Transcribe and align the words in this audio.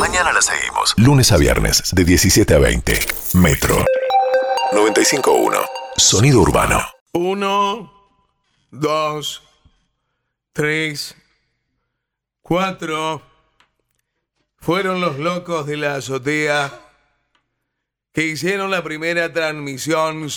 Mañana 0.00 0.32
la 0.32 0.40
seguimos. 0.40 0.94
Lunes 0.96 1.30
a 1.30 1.36
viernes, 1.36 1.82
de 1.92 2.04
17 2.04 2.54
a 2.54 2.58
20. 2.58 2.98
Metro 3.34 3.84
95.1. 4.72 5.62
Sonido 5.94 6.40
urbano. 6.40 6.80
Uno, 7.12 7.92
dos, 8.70 9.42
tres, 10.54 11.14
cuatro. 12.40 13.20
Fueron 14.56 15.02
los 15.02 15.18
locos 15.18 15.66
de 15.66 15.76
la 15.76 15.96
azotea 15.96 16.72
que 18.14 18.24
hicieron 18.24 18.70
la 18.70 18.82
primera 18.82 19.30
transmisión 19.34 20.30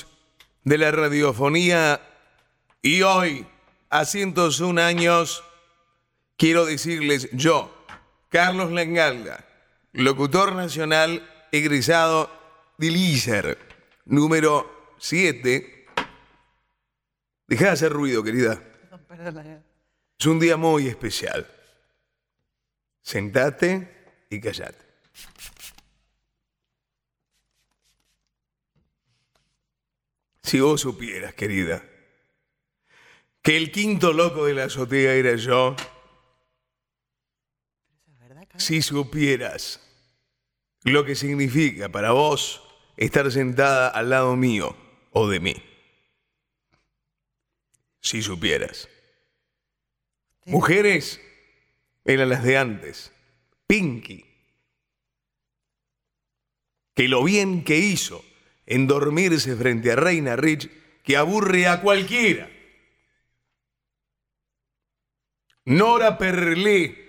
de 0.65 0.77
la 0.77 0.91
radiofonía 0.91 2.01
y 2.81 3.03
hoy, 3.03 3.47
a 3.89 4.03
101 4.03 4.81
años, 4.81 5.41
quiero 6.35 6.65
decirles 6.65 7.29
yo, 7.31 7.73
Carlos 8.27 8.69
Lengalga, 8.69 9.45
locutor 9.93 10.53
nacional 10.55 11.29
egresado 11.51 12.29
de 12.77 12.89
número 14.05 14.95
7. 14.97 15.85
Deja 17.47 17.65
de 17.65 17.71
hacer 17.71 17.91
ruido, 17.91 18.23
querida. 18.23 18.61
Es 20.19 20.25
un 20.25 20.39
día 20.39 20.57
muy 20.57 20.87
especial. 20.87 21.47
Sentate 23.01 24.25
y 24.29 24.39
callate. 24.39 24.83
Si 30.41 30.59
vos 30.59 30.81
supieras, 30.81 31.33
querida, 31.33 31.83
que 33.41 33.57
el 33.57 33.71
quinto 33.71 34.13
loco 34.13 34.45
de 34.45 34.53
la 34.53 34.65
azotea 34.65 35.13
era 35.13 35.35
yo, 35.35 35.75
si 38.57 38.81
supieras 38.81 39.82
lo 40.83 41.05
que 41.05 41.15
significa 41.15 41.89
para 41.89 42.11
vos 42.11 42.61
estar 42.97 43.31
sentada 43.31 43.87
al 43.87 44.09
lado 44.09 44.35
mío 44.35 44.75
o 45.11 45.27
de 45.27 45.39
mí, 45.39 45.55
si 48.01 48.21
supieras. 48.21 48.89
Mujeres 50.45 51.21
eran 52.03 52.29
las 52.29 52.43
de 52.43 52.57
antes, 52.57 53.11
Pinky, 53.65 54.25
que 56.93 57.07
lo 57.07 57.23
bien 57.23 57.63
que 57.63 57.77
hizo 57.77 58.23
en 58.65 58.87
dormirse 58.87 59.55
frente 59.55 59.91
a 59.91 59.95
Reina 59.95 60.35
Rich, 60.35 60.69
que 61.03 61.17
aburre 61.17 61.67
a 61.67 61.81
cualquiera. 61.81 62.49
Nora 65.65 66.17
Perlé, 66.17 67.02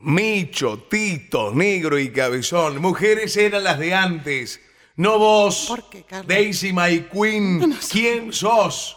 Micho, 0.00 0.84
Tito, 0.88 1.52
Negro 1.52 1.98
y 1.98 2.12
Cabezón. 2.12 2.80
Mujeres 2.80 3.36
eran 3.36 3.64
las 3.64 3.78
de 3.78 3.94
antes. 3.94 4.60
No 4.96 5.18
vos, 5.18 5.66
¿Por 5.68 5.88
qué, 5.90 6.04
Carlos? 6.04 6.28
Daisy 6.28 6.72
My 6.72 7.08
Queen. 7.12 7.76
¿Quién 7.90 8.32
sos? 8.32 8.96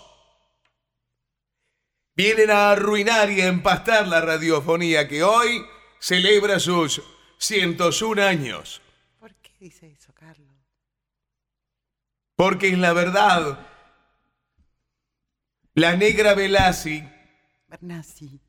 Vienen 2.16 2.52
a 2.52 2.72
arruinar 2.72 3.32
y 3.32 3.42
a 3.42 3.48
empastar 3.48 4.08
la 4.08 4.22
radiofonía 4.22 5.08
que 5.08 5.24
hoy 5.24 5.64
celebra 6.00 6.60
sus 6.60 7.02
101 7.38 8.22
años. 8.22 8.82
¿Por 9.20 9.34
qué 9.36 9.52
dice 9.60 9.92
eso, 9.92 10.14
Carlos? 10.14 10.50
Porque 12.36 12.70
es 12.70 12.78
la 12.78 12.94
verdad. 12.94 13.68
La 15.74 15.96
negra 15.96 16.34
Velasi, 16.34 17.04
Bernasi. 17.68 18.40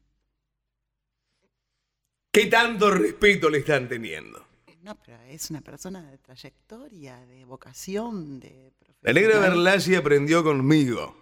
¿Qué 2.33 2.47
tanto 2.47 2.91
respeto 2.91 3.49
le 3.51 3.59
están 3.59 3.89
teniendo? 3.89 4.45
No, 4.83 4.97
pero 4.97 5.21
es 5.29 5.51
una 5.51 5.61
persona 5.61 6.03
de 6.11 6.19
trayectoria, 6.19 7.25
de 7.27 7.45
vocación, 7.45 8.41
de 8.41 8.73
La 9.03 9.13
negra. 9.13 9.39
Berlasi 9.39 9.95
aprendió 9.95 10.43
conmigo. 10.43 11.17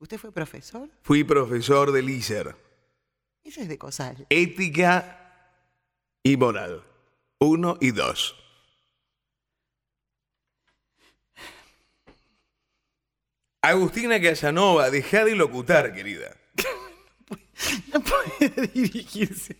¿Usted 0.00 0.18
fue 0.18 0.32
profesor? 0.32 0.88
Fui 1.02 1.22
profesor 1.22 1.92
de 1.92 2.02
LISER. 2.02 2.56
Ese 3.44 3.62
es 3.62 3.68
de 3.68 3.78
Cosal. 3.78 4.26
Ética 4.30 5.56
y 6.22 6.36
moral. 6.36 6.82
Uno 7.38 7.76
y 7.80 7.92
dos. 7.92 8.36
Agustina 13.62 14.20
Casanova, 14.20 14.90
deja 14.90 15.24
de 15.24 15.36
locutar, 15.36 15.92
querida. 15.92 16.36
No 17.92 18.00
puede 18.00 18.68
dirigirse 18.68 19.54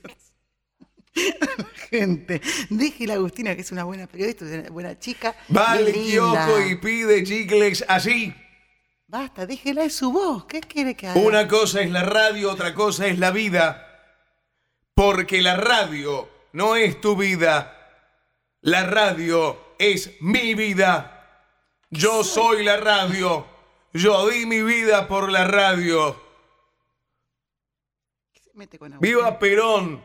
la 1.40 1.64
gente. 1.90 2.40
Déjela, 2.68 3.14
Agustina, 3.14 3.54
que 3.54 3.62
es 3.62 3.72
una 3.72 3.84
buena 3.84 4.06
periodista, 4.06 4.44
una 4.44 4.70
buena 4.70 4.98
chica. 4.98 5.34
Va 5.54 5.72
al 5.72 5.92
kiosco 5.92 6.60
y 6.60 6.76
pide 6.76 7.22
chicles 7.24 7.84
así. 7.88 8.34
Basta, 9.06 9.44
déjela, 9.44 9.84
es 9.84 9.94
su 9.94 10.12
voz. 10.12 10.44
¿Qué 10.46 10.60
quiere 10.60 10.94
que 10.94 11.08
haga? 11.08 11.20
Una 11.20 11.48
cosa 11.48 11.80
es 11.80 11.90
la 11.90 12.04
radio, 12.04 12.52
otra 12.52 12.74
cosa 12.74 13.06
es 13.08 13.18
la 13.18 13.32
vida. 13.32 13.86
Porque 14.94 15.42
la 15.42 15.56
radio 15.56 16.28
no 16.52 16.76
es 16.76 17.00
tu 17.00 17.16
vida. 17.16 17.76
La 18.60 18.84
radio 18.86 19.74
es 19.78 20.12
mi 20.20 20.54
vida. 20.54 21.16
Yo 21.90 22.22
soy 22.22 22.62
la 22.62 22.76
radio. 22.76 23.46
Yo 23.92 24.28
di 24.28 24.46
mi 24.46 24.62
vida 24.62 25.08
por 25.08 25.32
la 25.32 25.44
radio. 25.44 26.29
¿Qué 28.50 28.52
se 28.52 28.58
mete 28.58 28.78
con 28.78 28.92
Agustina? 28.92 29.16
Viva 29.16 29.38
Perón, 29.38 30.02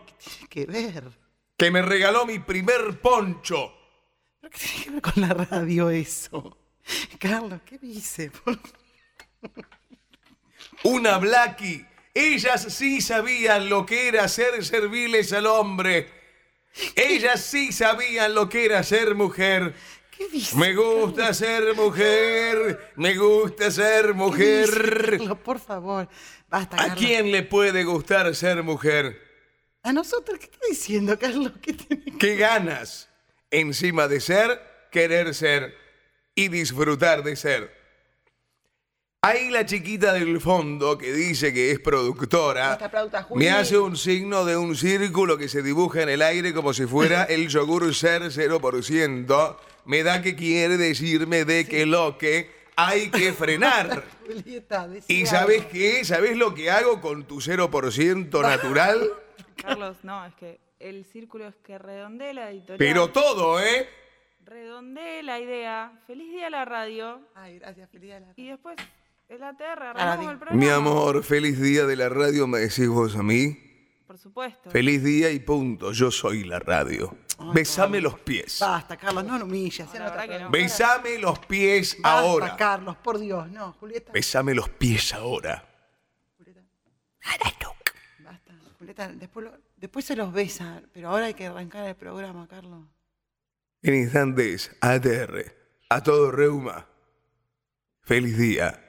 ¿Qué 0.50 0.66
tiene 0.66 0.88
que 0.92 0.92
ver? 0.92 1.04
que 1.58 1.72
me 1.72 1.82
regaló 1.82 2.26
mi 2.26 2.40
primer 2.40 3.00
poncho. 3.02 3.74
¿Pero 4.42 4.52
qué 4.52 4.60
tiene 4.60 4.84
que 4.84 4.90
ver 4.92 5.02
con 5.02 5.14
la 5.22 5.34
radio 5.34 5.90
eso? 5.90 6.58
Carlos, 7.20 7.62
¿qué 7.66 7.78
dice? 7.80 8.30
Por- 8.32 8.60
Una 10.84 11.18
Blackie. 11.18 11.86
Ellas 12.14 12.68
sí 12.70 13.02
sabían 13.02 13.70
lo 13.70 13.86
que 13.86 14.08
era 14.08 14.28
ser 14.28 14.64
serviles 14.64 15.34
al 15.34 15.48
hombre. 15.48 16.10
Ellas 16.96 17.42
sí 17.44 17.72
sabían 17.72 18.36
lo 18.36 18.48
que 18.50 18.66
era 18.66 18.84
ser 18.84 19.16
mujer. 19.16 19.74
¿Qué 20.18 20.28
dice? 20.30 20.56
Me 20.56 20.74
gusta 20.74 21.34
ser 21.34 21.76
mujer, 21.76 22.94
me 22.96 23.16
gusta 23.18 23.70
ser 23.72 24.02
¿Qué 24.02 24.08
dice, 24.14 24.14
mujer. 24.14 25.18
Carlos, 25.18 25.38
por 25.40 25.60
favor. 25.60 26.08
Basta, 26.50 26.76
¿A 26.78 26.80
Carlos. 26.80 26.98
quién 27.00 27.32
le 27.32 27.44
puede 27.44 27.84
gustar 27.84 28.34
ser 28.36 28.64
mujer? 28.64 29.20
A 29.84 29.92
nosotros, 29.94 30.40
¿qué 30.40 30.46
está 30.46 30.60
diciendo, 30.70 31.18
Carlos? 31.20 31.52
¿Qué 31.62 31.74
tiene 31.74 32.04
que- 32.06 32.18
¿Qué 32.18 32.36
ganas 32.38 33.10
encima 33.52 34.08
de 34.08 34.20
ser, 34.20 34.62
querer 34.92 35.34
ser 35.36 35.76
y 36.34 36.48
disfrutar 36.48 37.24
de 37.24 37.36
ser? 37.36 37.86
Ahí 39.22 39.50
la 39.50 39.66
chiquita 39.66 40.14
del 40.14 40.40
fondo 40.40 41.00
que 41.00 41.12
dice 41.12 41.52
que 41.52 41.72
es 41.72 41.80
productora 41.80 42.78
me 43.34 43.50
hace 43.50 43.76
un 43.78 43.98
signo 43.98 44.46
de 44.46 44.56
un 44.56 44.76
círculo 44.76 45.36
que 45.40 45.50
se 45.50 45.64
dibuja 45.64 46.04
en 46.04 46.10
el 46.10 46.22
aire 46.22 46.54
como 46.54 46.74
si 46.74 46.86
fuera 46.86 47.24
el 47.30 47.48
yogur 47.50 47.94
ser 47.96 48.22
0%. 48.32 49.58
Me 49.86 50.04
da 50.04 50.22
que 50.22 50.36
quiere 50.36 50.78
decirme 50.78 51.46
de 51.46 51.68
que 51.68 51.86
lo 51.86 52.18
que 52.18 52.50
hay 52.76 53.10
que 53.10 53.34
frenar. 53.34 54.04
Julieta, 54.28 54.90
¿Y 55.08 55.26
sabes 55.26 55.66
qué? 55.68 56.04
¿Sabes 56.04 56.36
lo 56.36 56.54
que 56.56 56.70
hago 56.72 57.00
con 57.02 57.26
tu 57.26 57.40
0% 57.40 58.42
natural? 58.42 59.10
Carlos, 59.62 59.98
no, 60.04 60.26
es 60.26 60.34
que 60.36 60.60
el 60.80 61.06
círculo 61.06 61.48
es 61.48 61.56
que 61.64 61.78
redondee 61.78 62.34
la 62.34 62.50
editorial. 62.52 62.78
Pero 62.78 63.10
todo, 63.10 63.60
¿eh? 63.62 63.88
Redondee 64.44 65.24
la 65.24 65.40
idea. 65.40 65.92
Feliz 66.06 66.32
día 66.32 66.48
a 66.48 66.50
la 66.50 66.66
radio. 66.66 67.20
Ay, 67.36 67.60
gracias, 67.60 67.90
feliz 67.90 68.04
día 68.08 68.16
de 68.16 68.22
la- 68.22 68.34
Y 68.36 68.48
después 68.48 68.76
el 69.30 69.42
ATR, 69.44 69.82
arrancamos 69.84 70.32
el 70.32 70.38
programa. 70.38 70.62
Mi 70.64 70.70
amor, 70.70 71.24
feliz 71.24 71.60
día 71.62 71.86
de 71.86 71.96
la 71.96 72.10
radio, 72.10 72.46
me 72.48 72.60
decís 72.60 72.88
vos 72.88 73.16
a 73.16 73.24
mí. 73.24 73.58
Por 74.06 74.18
supuesto. 74.20 74.70
Feliz 74.70 75.04
día 75.04 75.32
y 75.32 75.40
punto. 75.40 75.92
Yo 75.94 76.12
soy 76.12 76.44
la 76.44 76.60
radio. 76.60 77.16
Ay, 77.38 77.48
Besame 77.54 77.98
Carlos. 77.98 78.14
los 78.14 78.22
pies. 78.22 78.58
Basta, 78.60 78.98
Carlos, 78.98 79.24
no 79.26 79.38
lo 79.38 79.46
humilles. 79.46 79.88
No, 79.94 80.00
la 80.00 80.28
que 80.28 80.40
no. 80.40 80.50
Besame 80.50 81.18
los 81.20 81.40
pies 81.40 81.98
Basta, 82.02 82.20
ahora. 82.20 82.56
Carlos, 82.56 82.96
por 82.98 83.20
Dios, 83.20 83.50
no, 83.50 83.74
Julieta. 83.74 84.12
Besame 84.12 84.54
los 84.56 84.70
pies 84.70 85.14
ahora. 85.14 85.64
Julieta. 86.38 86.62
Basta, 88.20 88.54
Julieta, 88.80 89.08
después, 89.10 89.46
lo- 89.46 89.58
después 89.78 90.06
se 90.06 90.16
los 90.16 90.32
besa, 90.32 90.82
pero 90.94 91.10
ahora 91.10 91.26
hay 91.26 91.34
que 91.34 91.48
arrancar 91.48 91.88
el 91.88 91.96
programa, 91.96 92.48
Carlos. 92.48 92.86
En 93.82 93.96
instantes, 93.96 94.72
ATR. 94.82 95.54
A 95.90 96.02
todo 96.02 96.32
reuma. 96.32 96.88
Feliz 98.02 98.38
día. 98.38 98.82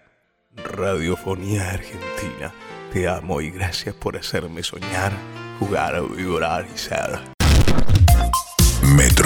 Radiofonía 0.54 1.70
Argentina. 1.70 2.52
Te 2.92 3.06
amo 3.06 3.42
y 3.42 3.50
gracias 3.50 3.94
por 3.94 4.16
hacerme 4.16 4.62
soñar, 4.62 5.12
jugar, 5.58 6.00
vibrar 6.08 6.66
y 6.74 6.78
ser. 6.78 7.35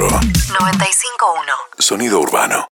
Metro. 0.01 0.19
95.1. 0.19 1.79
Sonido 1.79 2.21
urbano. 2.21 2.65